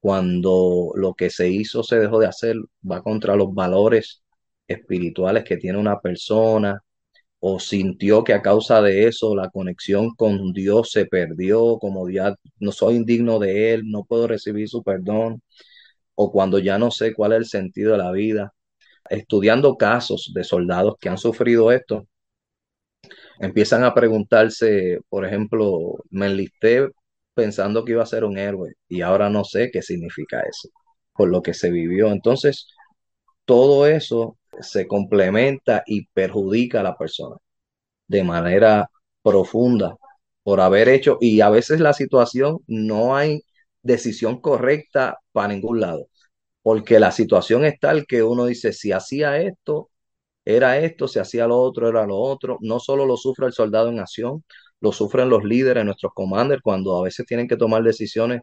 [0.00, 2.56] Cuando lo que se hizo se dejó de hacer,
[2.90, 4.22] va contra los valores
[4.68, 6.80] espirituales que tiene una persona,
[7.40, 12.34] o sintió que a causa de eso la conexión con Dios se perdió, como ya
[12.58, 15.42] no soy indigno de Él, no puedo recibir su perdón,
[16.14, 18.54] o cuando ya no sé cuál es el sentido de la vida.
[19.10, 22.06] Estudiando casos de soldados que han sufrido esto,
[23.40, 26.88] empiezan a preguntarse, por ejemplo, me enlisté
[27.34, 30.68] pensando que iba a ser un héroe y ahora no sé qué significa eso,
[31.14, 32.10] por lo que se vivió.
[32.10, 32.68] Entonces,
[33.44, 37.36] todo eso se complementa y perjudica a la persona
[38.08, 38.88] de manera
[39.22, 39.96] profunda
[40.42, 43.42] por haber hecho, y a veces la situación no hay
[43.82, 46.08] decisión correcta para ningún lado,
[46.64, 49.90] porque la situación es tal que uno dice, si hacía esto,
[50.44, 52.58] era esto, si hacía lo otro, era lo otro.
[52.62, 54.44] No solo lo sufre el soldado en acción,
[54.80, 58.42] lo sufren los líderes, nuestros commanders, cuando a veces tienen que tomar decisiones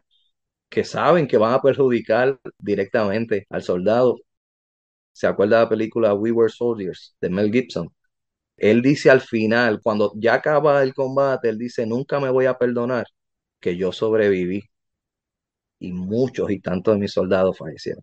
[0.68, 4.16] que saben que van a perjudicar directamente al soldado.
[5.12, 7.88] ¿Se acuerda de la película We Were Soldiers de Mel Gibson?
[8.56, 12.58] Él dice al final, cuando ya acaba el combate, él dice, nunca me voy a
[12.58, 13.06] perdonar
[13.60, 14.62] que yo sobreviví.
[15.80, 18.02] Y muchos y tantos de mis soldados fallecieron.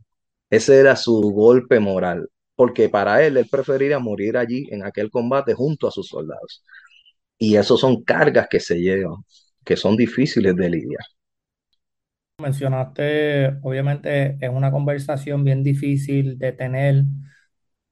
[0.49, 5.53] Ese era su golpe moral porque para él él preferiría morir allí en aquel combate
[5.53, 6.63] junto a sus soldados.
[7.39, 9.17] Y eso son cargas que se llevan,
[9.65, 11.05] que son difíciles de lidiar.
[12.37, 17.03] Mencionaste, obviamente, es una conversación bien difícil de tener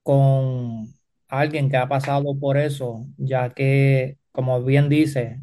[0.03, 0.87] con
[1.27, 5.41] alguien que ha pasado por eso, ya que, como bien dice,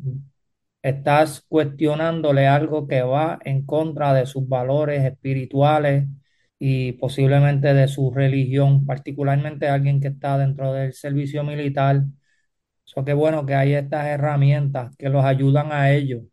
[0.82, 6.06] estás cuestionándole algo que va en contra de sus valores espirituales
[6.66, 12.04] y posiblemente de su religión, particularmente alguien que está dentro del servicio militar.
[12.86, 16.24] Eso qué bueno que hay estas herramientas que los ayudan a ellos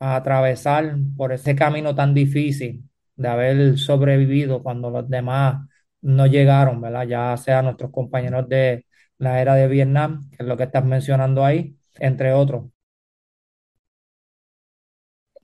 [0.00, 5.66] a atravesar por ese camino tan difícil de haber sobrevivido cuando los demás
[6.00, 6.82] no llegaron.
[7.08, 8.86] Ya sea nuestros compañeros de
[9.18, 12.66] la era de Vietnam, que es lo que estás mencionando ahí, entre otros.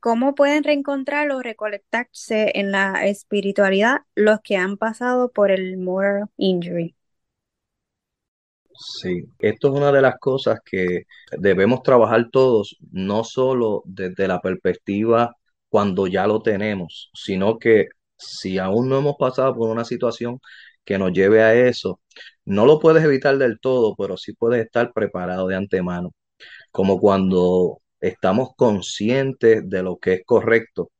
[0.00, 6.26] ¿Cómo pueden reencontrar o recolectarse en la espiritualidad los que han pasado por el moral
[6.36, 6.96] injury?
[9.00, 11.02] Sí, esto es una de las cosas que
[11.36, 15.34] debemos trabajar todos, no solo desde la perspectiva
[15.68, 20.38] cuando ya lo tenemos, sino que si aún no hemos pasado por una situación
[20.84, 22.00] que nos lleve a eso,
[22.44, 26.12] no lo puedes evitar del todo, pero sí puedes estar preparado de antemano,
[26.72, 30.90] como cuando estamos conscientes de lo que es correcto,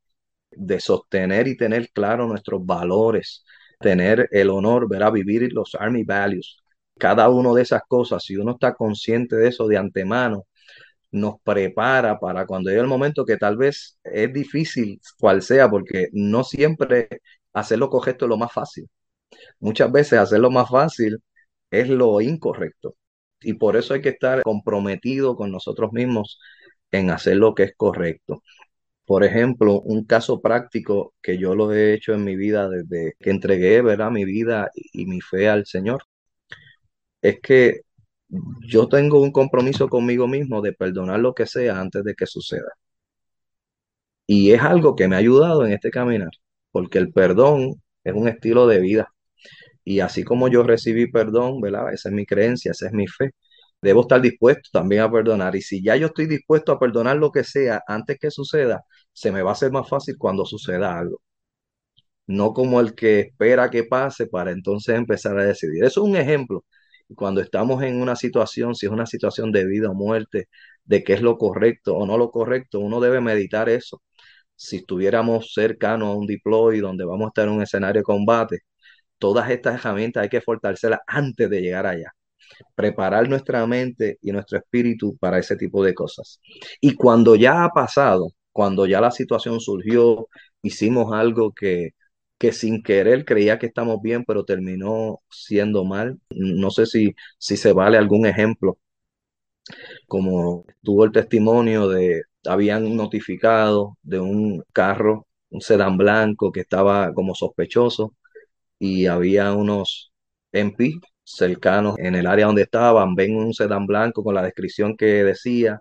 [0.51, 3.45] de sostener y tener claro nuestros valores,
[3.81, 6.59] tener el honor, ver a vivir los Army Values.
[6.99, 10.47] Cada una de esas cosas, si uno está consciente de eso de antemano,
[11.11, 16.09] nos prepara para cuando llegue el momento que tal vez es difícil, cual sea, porque
[16.13, 17.09] no siempre
[17.53, 18.89] hacer lo correcto es lo más fácil.
[19.61, 21.19] Muchas veces hacer lo más fácil
[21.71, 22.97] es lo incorrecto.
[23.41, 26.41] Y por eso hay que estar comprometido con nosotros mismos
[26.93, 28.43] en hacer lo que es correcto.
[29.07, 33.31] Por ejemplo, un caso práctico que yo lo he hecho en mi vida desde que
[33.31, 34.11] entregué ¿verdad?
[34.11, 36.03] mi vida y mi fe al Señor.
[37.23, 37.83] es que
[38.69, 42.73] yo tengo un compromiso conmigo mismo de perdonar lo que sea antes de que suceda.
[44.27, 46.31] Y es algo que me ha ayudado en este caminar,
[46.71, 49.09] porque el perdón es un estilo de vida.
[49.85, 51.93] Y así como yo recibí perdón, ¿verdad?
[51.95, 53.33] Esa es mi creencia, esa es mi fe.
[53.83, 55.57] Debo estar dispuesto también a perdonar.
[55.57, 59.33] Y si ya yo estoy dispuesto a perdonar lo que sea antes que suceda, se
[59.33, 61.21] me va a hacer más fácil cuando suceda algo.
[62.27, 65.85] No como el que espera que pase para entonces empezar a decidir.
[65.85, 66.65] Eso es un ejemplo.
[67.15, 70.49] Cuando estamos en una situación, si es una situación de vida o muerte,
[70.85, 74.03] de qué es lo correcto o no lo correcto, uno debe meditar eso.
[74.57, 78.61] Si estuviéramos cercanos a un deploy donde vamos a estar en un escenario de combate,
[79.19, 82.13] todas estas herramientas hay que fortalecerlas antes de llegar allá.
[82.75, 86.41] Preparar nuestra mente y nuestro espíritu para ese tipo de cosas.
[86.81, 90.29] Y cuando ya ha pasado, cuando ya la situación surgió,
[90.63, 91.91] hicimos algo que,
[92.39, 96.19] que sin querer creía que estamos bien, pero terminó siendo mal.
[96.31, 98.79] No sé si, si se vale algún ejemplo,
[100.07, 107.13] como tuvo el testimonio de, habían notificado de un carro, un sedán blanco que estaba
[107.15, 108.15] como sospechoso
[108.79, 110.13] y había unos
[110.53, 110.95] MP
[111.37, 115.81] cercanos en el área donde estaban, ven un sedán blanco con la descripción que decía,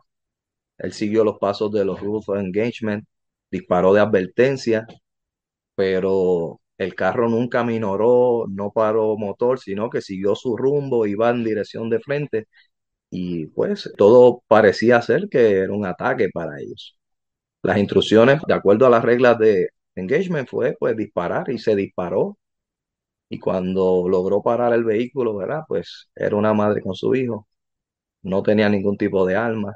[0.77, 3.05] él siguió los pasos de los rules engagement,
[3.51, 4.87] disparó de advertencia,
[5.75, 11.43] pero el carro nunca minoró, no paró motor, sino que siguió su rumbo, iba en
[11.43, 12.47] dirección de frente.
[13.09, 16.97] Y pues todo parecía ser que era un ataque para ellos.
[17.63, 22.37] Las instrucciones, de acuerdo a las reglas de engagement, fue pues disparar y se disparó
[23.29, 25.61] y cuando logró parar el vehículo, ¿verdad?
[25.67, 27.47] Pues era una madre con su hijo,
[28.23, 29.75] no tenía ningún tipo de alma.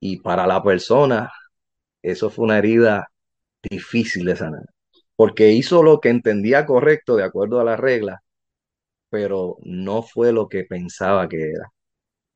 [0.00, 1.30] Y para la persona,
[2.02, 3.08] eso fue una herida
[3.62, 4.64] difícil de sanar,
[5.16, 8.20] porque hizo lo que entendía correcto de acuerdo a las reglas,
[9.10, 11.72] pero no fue lo que pensaba que era.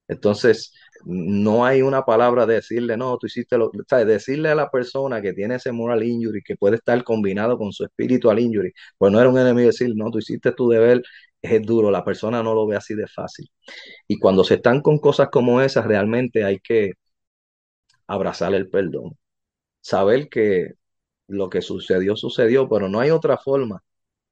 [0.09, 0.73] Entonces,
[1.05, 4.07] no hay una palabra de decirle, no, tú hiciste lo, ¿sabes?
[4.07, 7.85] Decirle a la persona que tiene ese moral injury, que puede estar combinado con su
[7.85, 11.03] espiritual injury, pues no era un enemigo decir, no, tú hiciste tu deber,
[11.43, 13.49] es duro, la persona no lo ve así de fácil.
[14.09, 16.93] Y cuando se están con cosas como esas, realmente hay que
[18.07, 19.17] abrazar el perdón,
[19.81, 20.73] saber que
[21.29, 23.83] lo que sucedió, sucedió, pero no hay otra forma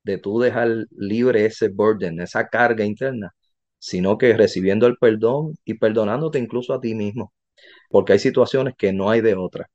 [0.04, 3.34] de tú dejar libre ese burden, esa carga interna
[3.82, 7.32] sino que recibiendo el perdón y perdonándote incluso a ti mismo,
[7.90, 9.68] porque hay situaciones que no hay de otra.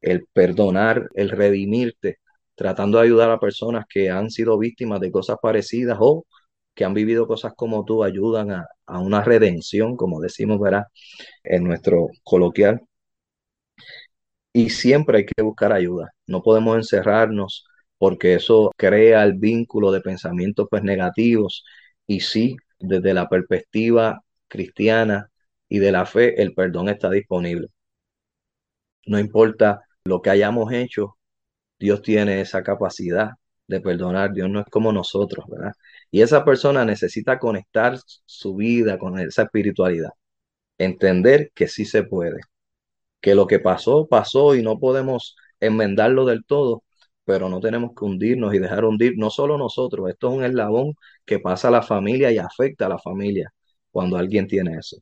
[0.00, 2.18] El perdonar, el redimirte,
[2.56, 6.26] tratando de ayudar a personas que han sido víctimas de cosas parecidas o
[6.74, 10.84] que han vivido cosas como tú, ayudan a, a una redención, como decimos, ¿verdad?
[11.44, 12.82] En nuestro coloquial.
[14.52, 16.10] Y siempre hay que buscar ayuda.
[16.26, 17.64] No podemos encerrarnos
[17.98, 21.64] porque eso crea el vínculo de pensamientos pues negativos
[22.06, 25.30] y sí desde la perspectiva cristiana
[25.68, 27.68] y de la fe, el perdón está disponible.
[29.06, 31.16] No importa lo que hayamos hecho,
[31.78, 33.30] Dios tiene esa capacidad
[33.66, 34.32] de perdonar.
[34.32, 35.72] Dios no es como nosotros, ¿verdad?
[36.10, 40.10] Y esa persona necesita conectar su vida con esa espiritualidad.
[40.78, 42.40] Entender que sí se puede.
[43.20, 46.84] Que lo que pasó, pasó y no podemos enmendarlo del todo,
[47.30, 50.94] pero no tenemos que hundirnos y dejar hundir no solo nosotros, esto es un eslabón
[51.24, 53.54] que pasa a la familia y afecta a la familia
[53.92, 54.96] cuando alguien tiene eso.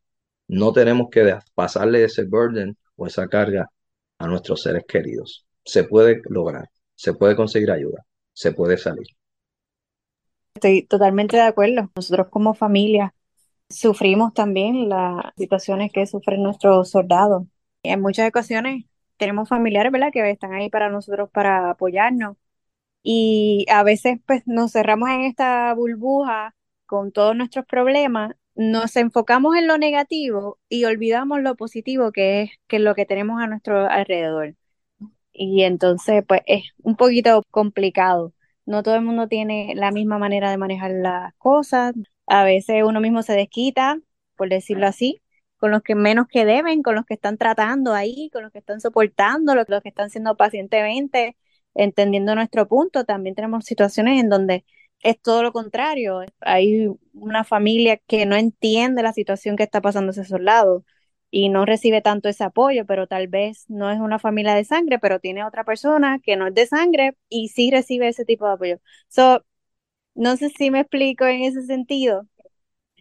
[0.47, 3.71] No tenemos que pasarle ese burden o esa carga
[4.19, 5.47] a nuestros seres queridos.
[5.65, 8.05] Se puede lograr, se puede conseguir ayuda,
[8.35, 9.07] se puede salir.
[10.55, 11.91] Estoy totalmente de acuerdo.
[11.97, 13.15] Nosotros como familia
[13.71, 17.45] sufrimos también las situaciones que sufren nuestros soldados.
[17.83, 18.85] En muchas ocasiones
[19.19, 20.13] tenemos familiares, ¿verdad?
[20.13, 22.37] Que están ahí para nosotros, para apoyarnos.
[23.03, 26.55] Y a veces pues nos cerramos en esta burbuja
[26.87, 32.51] con todos nuestros problemas, nos enfocamos en lo negativo y olvidamos lo positivo que es,
[32.67, 34.57] que es lo que tenemos a nuestro alrededor.
[35.33, 38.35] Y entonces pues es un poquito complicado.
[38.67, 41.95] No todo el mundo tiene la misma manera de manejar las cosas.
[42.27, 43.99] A veces uno mismo se desquita,
[44.37, 45.23] por decirlo así,
[45.59, 48.59] con los que menos que deben, con los que están tratando ahí, con los que
[48.61, 51.37] están soportando, los, que están siendo pacientemente,
[51.75, 53.05] entendiendo nuestro punto.
[53.05, 54.65] También tenemos situaciones en donde
[55.03, 56.23] es todo lo contrario.
[56.41, 60.85] Hay una familia que no entiende la situación que está pasando ese soldado
[61.31, 64.99] y no recibe tanto ese apoyo, pero tal vez no es una familia de sangre,
[64.99, 68.53] pero tiene otra persona que no es de sangre y sí recibe ese tipo de
[68.53, 68.81] apoyo.
[69.09, 69.45] So,
[70.15, 72.27] no sé si me explico en ese sentido,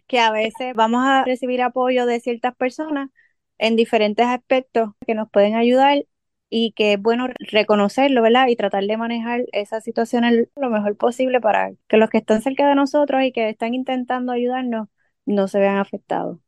[0.08, 3.10] que a veces vamos a recibir apoyo de ciertas personas
[3.58, 6.04] en diferentes aspectos que nos pueden ayudar
[6.50, 8.48] y que es bueno reconocerlo, ¿verdad?
[8.48, 10.24] Y tratar de manejar esa situación
[10.56, 14.32] lo mejor posible para que los que están cerca de nosotros y que están intentando
[14.32, 14.88] ayudarnos
[15.26, 16.38] no se vean afectados.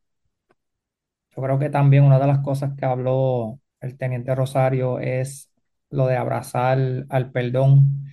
[1.37, 5.51] Yo creo que también una de las cosas que habló el teniente Rosario es
[5.91, 8.05] lo de abrazar al perdón,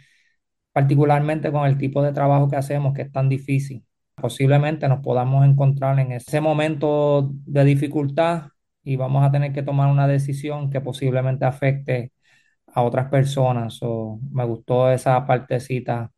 [0.73, 3.85] particularmente con el tipo de trabajo que hacemos, que es tan difícil.
[4.19, 8.49] Posiblemente nos podamos encontrar en ese momento de dificultad
[8.83, 12.13] y vamos a tener que tomar una decisión que posiblemente afecte
[12.73, 13.79] a otras personas.
[13.83, 16.11] O me gustó esa partecita.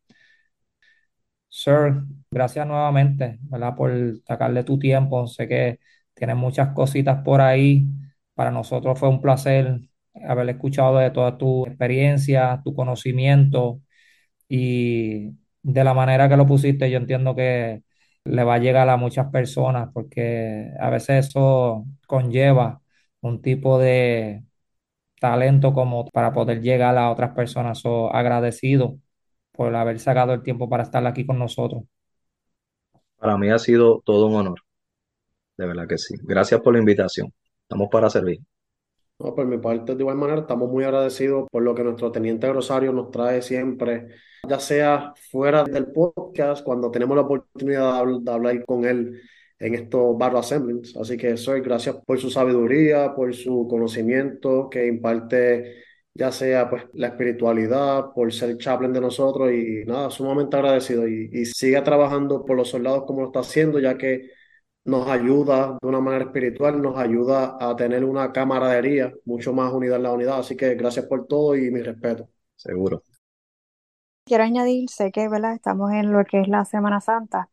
[1.52, 3.76] Sir, gracias nuevamente, ¿verdad?
[3.76, 3.92] Por
[4.28, 5.26] sacarle tu tiempo.
[5.28, 5.80] Sé que
[6.14, 7.88] tienes muchas cositas por ahí.
[8.36, 9.82] Para nosotros fue un placer
[10.28, 13.82] haber escuchado de toda tu experiencia, tu conocimiento
[14.50, 15.32] y
[15.64, 17.84] de la manera que lo pusiste, yo entiendo que
[18.26, 22.82] le va a llegar a muchas personas porque a veces eso conlleva
[23.22, 24.44] un tipo de
[25.20, 27.80] talento como para poder llegar a otras personas.
[27.80, 29.00] So, agradecido
[29.54, 31.84] por haber sacado el tiempo para estar aquí con nosotros.
[33.18, 34.60] Para mí ha sido todo un honor,
[35.58, 36.16] de verdad que sí.
[36.24, 37.34] Gracias por la invitación.
[37.64, 38.40] Estamos para servir.
[39.20, 42.52] No, por mi parte, de igual manera, estamos muy agradecidos por lo que nuestro teniente
[42.54, 44.08] Rosario nos trae siempre,
[44.48, 49.22] ya sea fuera del podcast, cuando tenemos la oportunidad de, de hablar con él
[49.60, 50.96] en estos barro assemblies.
[50.96, 56.86] Así que, soy gracias por su sabiduría, por su conocimiento que imparte, ya sea pues
[56.94, 62.46] la espiritualidad, por ser chaplain de nosotros y nada, sumamente agradecido y, y siga trabajando
[62.46, 64.32] por los soldados como lo está haciendo, ya que
[64.90, 69.98] nos ayuda de una manera espiritual, nos ayuda a tener una camaradería mucho más unida
[69.98, 70.40] en la unidad.
[70.40, 72.30] Así que gracias por todo y mi respeto.
[72.56, 73.04] Seguro.
[74.26, 75.54] Quiero añadir, sé que, ¿verdad?
[75.54, 77.50] Estamos en lo que es la Semana Santa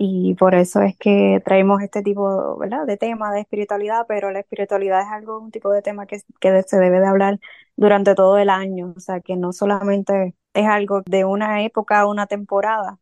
[0.00, 2.86] y por eso es que traemos este tipo, ¿verdad?
[2.86, 6.62] De tema de espiritualidad, pero la espiritualidad es algo, un tipo de tema que, que
[6.62, 7.40] se debe de hablar
[7.76, 12.10] durante todo el año, o sea, que no solamente es algo de una época o
[12.10, 13.00] una temporada,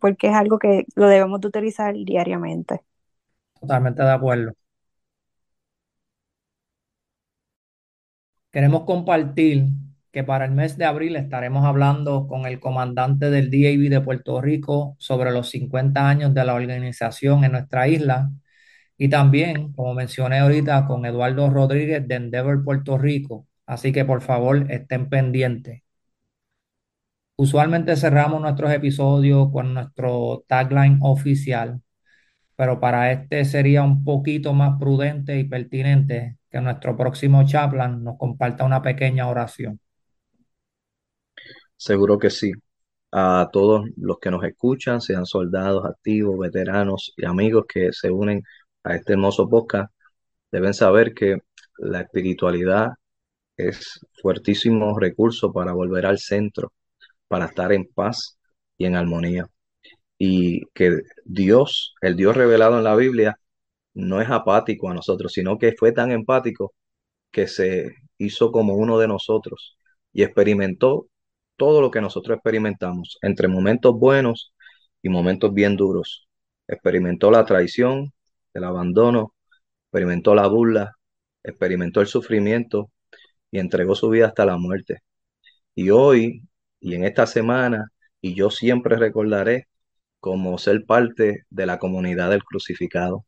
[0.00, 2.82] porque es algo que lo debemos de utilizar diariamente.
[3.66, 4.52] Totalmente de acuerdo.
[8.52, 9.66] Queremos compartir
[10.12, 14.40] que para el mes de abril estaremos hablando con el comandante del DAV de Puerto
[14.40, 18.30] Rico sobre los 50 años de la organización en nuestra isla
[18.98, 23.46] y también, como mencioné ahorita, con Eduardo Rodríguez de Endeavor Puerto Rico.
[23.66, 25.82] Así que por favor estén pendientes.
[27.36, 31.80] Usualmente cerramos nuestros episodios con nuestro tagline oficial,
[32.56, 38.16] pero para este sería un poquito más prudente y pertinente que nuestro próximo chaplain nos
[38.18, 39.80] comparta una pequeña oración.
[41.76, 42.52] Seguro que sí.
[43.12, 48.42] A todos los que nos escuchan, sean soldados activos, veteranos y amigos que se unen
[48.82, 49.92] a este hermoso podcast,
[50.50, 51.38] deben saber que
[51.78, 52.90] la espiritualidad
[53.56, 56.72] es fuertísimo recurso para volver al centro,
[57.28, 58.38] para estar en paz
[58.78, 59.48] y en armonía.
[60.18, 63.38] Y que Dios, el Dios revelado en la Biblia,
[63.94, 66.74] no es apático a nosotros, sino que fue tan empático
[67.30, 69.78] que se hizo como uno de nosotros
[70.12, 71.08] y experimentó
[71.56, 74.54] todo lo que nosotros experimentamos, entre momentos buenos
[75.02, 76.28] y momentos bien duros.
[76.68, 78.12] Experimentó la traición,
[78.54, 79.34] el abandono,
[79.86, 80.92] experimentó la burla,
[81.42, 82.90] experimentó el sufrimiento
[83.50, 85.00] y entregó su vida hasta la muerte.
[85.74, 86.42] Y hoy
[86.80, 87.88] y en esta semana,
[88.20, 89.68] y yo siempre recordaré
[90.24, 93.26] como ser parte de la comunidad del crucificado,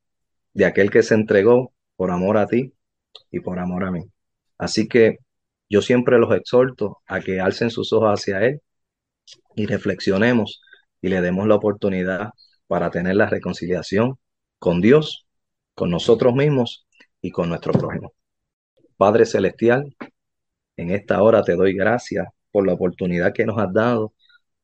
[0.55, 2.72] de aquel que se entregó por amor a ti
[3.30, 4.01] y por amor a mí.
[4.57, 5.18] Así que
[5.68, 8.62] yo siempre los exhorto a que alcen sus ojos hacia Él
[9.55, 10.62] y reflexionemos
[11.03, 12.30] y le demos la oportunidad
[12.66, 14.18] para tener la reconciliación
[14.59, 15.26] con Dios,
[15.74, 16.86] con nosotros mismos
[17.20, 18.14] y con nuestro prójimo.
[18.97, 19.94] Padre Celestial,
[20.78, 24.14] en esta hora te doy gracias por la oportunidad que nos has dado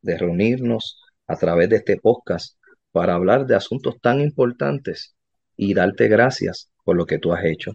[0.00, 0.98] de reunirnos
[1.32, 2.58] a través de este podcast
[2.92, 5.16] para hablar de asuntos tan importantes
[5.56, 7.72] y darte gracias por lo que tú has hecho.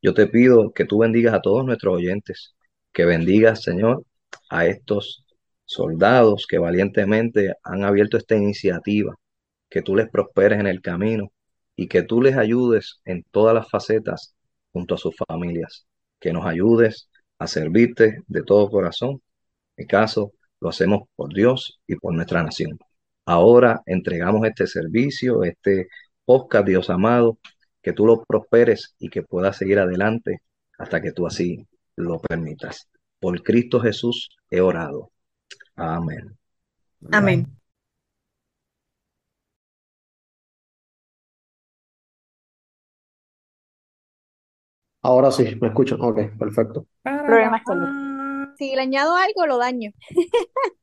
[0.00, 2.54] Yo te pido que tú bendigas a todos nuestros oyentes,
[2.92, 4.04] que bendigas, Señor,
[4.48, 5.26] a estos
[5.66, 9.14] soldados que valientemente han abierto esta iniciativa,
[9.68, 11.30] que tú les prosperes en el camino
[11.76, 14.34] y que tú les ayudes en todas las facetas
[14.72, 15.86] junto a sus familias,
[16.20, 19.20] que nos ayudes a servirte de todo corazón.
[19.76, 22.78] En caso, lo hacemos por Dios y por nuestra nación.
[23.26, 25.88] Ahora entregamos este servicio, este
[26.24, 27.38] podcast, Dios amado,
[27.82, 30.42] que tú lo prosperes y que puedas seguir adelante
[30.78, 31.66] hasta que tú así
[31.96, 32.88] lo permitas.
[33.20, 35.10] Por Cristo Jesús he orado.
[35.76, 36.36] Amén.
[37.12, 37.46] Amén.
[45.02, 45.98] Ahora sí, me escuchan.
[46.00, 46.86] Ok, perfecto.
[47.02, 47.62] Problemas.
[48.56, 49.90] Si le añado algo, lo daño.